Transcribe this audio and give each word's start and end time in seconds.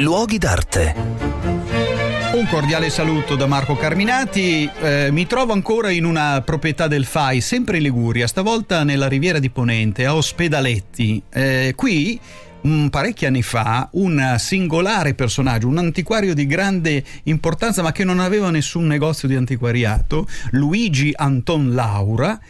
Luoghi 0.00 0.38
d'arte. 0.38 0.94
Un 2.32 2.46
cordiale 2.48 2.88
saluto 2.88 3.36
da 3.36 3.44
Marco 3.44 3.76
Carminati. 3.76 4.68
Eh, 4.80 5.10
mi 5.10 5.26
trovo 5.26 5.52
ancora 5.52 5.90
in 5.90 6.06
una 6.06 6.40
proprietà 6.40 6.88
del 6.88 7.04
FAI, 7.04 7.42
sempre 7.42 7.76
in 7.76 7.82
Liguria, 7.82 8.26
stavolta 8.26 8.82
nella 8.82 9.08
Riviera 9.08 9.38
di 9.38 9.50
Ponente, 9.50 10.06
a 10.06 10.16
Ospedaletti. 10.16 11.22
Eh, 11.28 11.74
qui 11.76 12.18
mm, 12.66 12.86
parecchi 12.86 13.26
anni 13.26 13.42
fa 13.42 13.90
un 13.92 14.36
singolare 14.38 15.12
personaggio, 15.12 15.68
un 15.68 15.76
antiquario 15.76 16.32
di 16.32 16.46
grande 16.46 17.04
importanza 17.24 17.82
ma 17.82 17.92
che 17.92 18.04
non 18.04 18.20
aveva 18.20 18.50
nessun 18.50 18.86
negozio 18.86 19.28
di 19.28 19.36
antiquariato, 19.36 20.26
Luigi 20.52 21.12
Anton 21.14 21.74
Laura, 21.74 22.40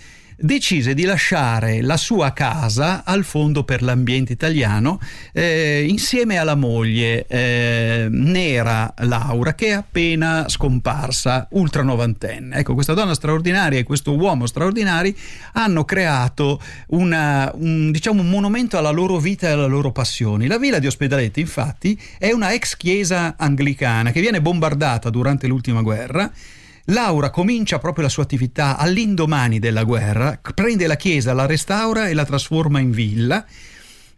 decise 0.40 0.94
di 0.94 1.04
lasciare 1.04 1.82
la 1.82 1.96
sua 1.96 2.32
casa 2.32 3.04
al 3.04 3.24
Fondo 3.24 3.62
per 3.62 3.82
l'Ambiente 3.82 4.32
Italiano 4.32 4.98
eh, 5.32 5.84
insieme 5.86 6.38
alla 6.38 6.54
moglie 6.54 7.26
eh, 7.26 8.08
Nera 8.10 8.94
Laura 8.98 9.54
che 9.54 9.66
è 9.68 9.72
appena 9.72 10.48
scomparsa, 10.48 11.46
ultra 11.50 11.82
novantenne. 11.82 12.56
Ecco, 12.56 12.74
questa 12.74 12.94
donna 12.94 13.14
straordinaria 13.14 13.78
e 13.78 13.84
questo 13.84 14.16
uomo 14.16 14.46
straordinari 14.46 15.14
hanno 15.52 15.84
creato 15.84 16.60
una, 16.88 17.50
un, 17.54 17.90
diciamo, 17.90 18.22
un 18.22 18.30
monumento 18.30 18.78
alla 18.78 18.90
loro 18.90 19.18
vita 19.18 19.48
e 19.48 19.52
alle 19.52 19.68
loro 19.68 19.92
passioni. 19.92 20.46
La 20.46 20.58
villa 20.58 20.78
di 20.78 20.86
Ospedaletti 20.86 21.40
infatti 21.40 22.00
è 22.18 22.32
una 22.32 22.52
ex 22.52 22.76
chiesa 22.76 23.34
anglicana 23.36 24.10
che 24.10 24.20
viene 24.20 24.40
bombardata 24.40 25.10
durante 25.10 25.46
l'ultima 25.46 25.82
guerra 25.82 26.30
Laura 26.86 27.30
comincia 27.30 27.78
proprio 27.78 28.04
la 28.04 28.10
sua 28.10 28.22
attività 28.22 28.76
all'indomani 28.76 29.58
della 29.58 29.84
guerra, 29.84 30.38
prende 30.54 30.86
la 30.86 30.96
chiesa, 30.96 31.32
la 31.32 31.46
restaura 31.46 32.08
e 32.08 32.14
la 32.14 32.24
trasforma 32.24 32.80
in 32.80 32.90
villa 32.90 33.44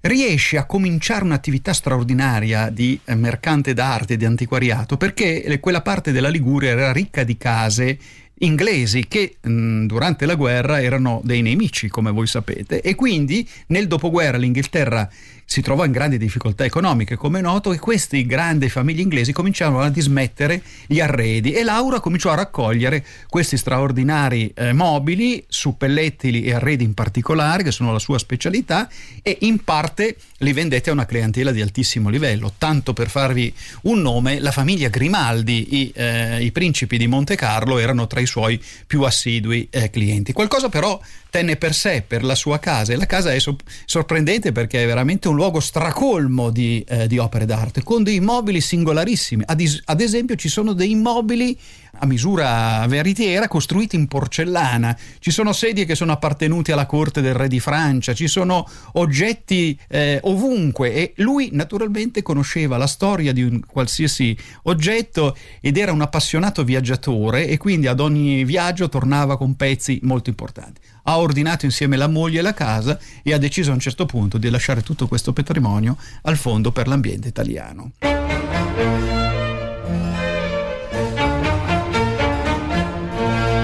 riesce 0.02 0.56
a 0.56 0.64
cominciare 0.66 1.24
un'attività 1.24 1.72
straordinaria 1.72 2.70
di 2.70 2.98
eh, 3.04 3.14
mercante 3.14 3.72
d'arte 3.72 4.14
e 4.14 4.16
di 4.16 4.24
antiquariato 4.24 4.96
perché 4.96 5.58
quella 5.60 5.80
parte 5.80 6.10
della 6.10 6.28
Liguria 6.28 6.70
era 6.70 6.92
ricca 6.92 7.22
di 7.22 7.36
case 7.36 7.98
inglesi 8.42 9.06
che 9.06 9.36
mh, 9.40 9.86
durante 9.86 10.26
la 10.26 10.34
guerra 10.34 10.82
erano 10.82 11.20
dei 11.24 11.42
nemici, 11.42 11.88
come 11.88 12.10
voi 12.10 12.26
sapete, 12.26 12.80
e 12.80 12.94
quindi 12.94 13.48
nel 13.68 13.86
dopoguerra 13.86 14.36
l'Inghilterra 14.36 15.08
si 15.52 15.60
trovò 15.60 15.84
in 15.84 15.92
grandi 15.92 16.16
difficoltà 16.16 16.64
economiche, 16.64 17.16
come 17.16 17.40
è 17.40 17.42
noto, 17.42 17.74
e 17.74 17.78
queste 17.78 18.24
grandi 18.24 18.70
famiglie 18.70 19.02
inglesi 19.02 19.32
cominciarono 19.32 19.80
a 19.80 19.90
dismettere 19.90 20.62
gli 20.86 20.98
arredi 20.98 21.52
e 21.52 21.62
Laura 21.62 22.00
cominciò 22.00 22.30
a 22.30 22.36
raccogliere 22.36 23.04
questi 23.28 23.58
straordinari 23.58 24.50
eh, 24.54 24.72
mobili, 24.72 25.44
suppellettili 25.46 26.44
e 26.44 26.54
arredi 26.54 26.84
in 26.84 26.94
particolare, 26.94 27.62
che 27.62 27.70
sono 27.70 27.92
la 27.92 27.98
sua 27.98 28.16
specialità, 28.16 28.88
e 29.20 29.36
in 29.40 29.62
parte 29.62 30.16
li 30.38 30.54
vendette 30.54 30.88
a 30.88 30.94
una 30.94 31.04
clientela 31.04 31.50
di 31.50 31.60
altissimo 31.60 32.08
livello. 32.08 32.54
Tanto 32.56 32.94
per 32.94 33.10
farvi 33.10 33.54
un 33.82 34.00
nome, 34.00 34.40
la 34.40 34.52
famiglia 34.52 34.88
Grimaldi, 34.88 35.76
i, 35.76 35.92
eh, 35.94 36.42
i 36.42 36.50
principi 36.50 36.96
di 36.96 37.06
Monte 37.06 37.36
Carlo, 37.36 37.76
erano 37.76 38.06
tra 38.06 38.20
i 38.20 38.26
suoi 38.26 38.58
più 38.86 39.02
assidui 39.02 39.68
eh, 39.70 39.90
clienti. 39.90 40.32
Qualcosa 40.32 40.70
però 40.70 40.98
tenne 41.28 41.56
per 41.56 41.74
sé, 41.74 42.04
per 42.06 42.24
la 42.24 42.34
sua 42.34 42.58
casa, 42.58 42.92
e 42.92 42.96
la 42.96 43.06
casa 43.06 43.32
è 43.32 43.38
so- 43.38 43.56
sorprendente 43.86 44.52
perché 44.52 44.82
è 44.82 44.86
veramente 44.86 45.28
un 45.28 45.36
luogo 45.42 45.58
stracolmo 45.58 46.50
di, 46.50 46.84
eh, 46.86 47.08
di 47.08 47.18
opere 47.18 47.46
d'arte, 47.46 47.82
con 47.82 48.04
dei 48.04 48.20
mobili 48.20 48.60
singolarissimi. 48.60 49.42
Ad, 49.44 49.60
ad 49.86 50.00
esempio 50.00 50.36
ci 50.36 50.48
sono 50.48 50.72
dei 50.72 50.94
mobili 50.94 51.58
a 52.02 52.06
misura 52.06 52.84
veritiera 52.88 53.46
costruiti 53.46 53.94
in 53.94 54.08
porcellana, 54.08 54.98
ci 55.20 55.30
sono 55.30 55.52
sedie 55.52 55.84
che 55.84 55.94
sono 55.94 56.10
appartenute 56.10 56.72
alla 56.72 56.86
corte 56.86 57.20
del 57.20 57.34
re 57.34 57.46
di 57.46 57.60
Francia, 57.60 58.12
ci 58.12 58.26
sono 58.26 58.68
oggetti 58.94 59.78
eh, 59.88 60.18
ovunque 60.24 60.92
e 60.92 61.12
lui 61.18 61.50
naturalmente 61.52 62.22
conosceva 62.22 62.76
la 62.76 62.88
storia 62.88 63.32
di 63.32 63.44
un 63.44 63.60
qualsiasi 63.64 64.36
oggetto 64.64 65.36
ed 65.60 65.76
era 65.76 65.92
un 65.92 66.00
appassionato 66.00 66.64
viaggiatore 66.64 67.46
e 67.46 67.56
quindi 67.56 67.86
ad 67.86 68.00
ogni 68.00 68.44
viaggio 68.44 68.88
tornava 68.88 69.36
con 69.36 69.54
pezzi 69.54 70.00
molto 70.02 70.28
importanti. 70.28 70.80
Ha 71.04 71.18
ordinato 71.18 71.66
insieme 71.66 71.96
la 71.96 72.08
moglie 72.08 72.42
la 72.42 72.54
casa 72.54 72.98
e 73.22 73.32
ha 73.32 73.38
deciso 73.38 73.70
a 73.70 73.74
un 73.74 73.80
certo 73.80 74.06
punto 74.06 74.38
di 74.38 74.50
lasciare 74.50 74.82
tutto 74.82 75.06
questo 75.06 75.32
patrimonio 75.32 75.96
al 76.22 76.36
Fondo 76.36 76.72
per 76.72 76.88
l'Ambiente 76.88 77.28
Italiano. 77.28 77.92